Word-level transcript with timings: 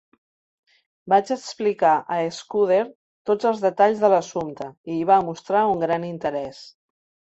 Vaig 1.13 1.29
explicar 1.35 1.91
a 2.17 2.17
Scudder 2.39 2.81
tots 3.33 3.53
els 3.53 3.63
detalls 3.69 4.05
de 4.07 4.15
l'assumpte, 4.17 4.75
i 4.93 5.01
hi 5.01 5.09
va 5.15 5.23
mostrar 5.31 5.67
un 5.79 5.89
gran 5.89 6.13
interès. 6.15 6.69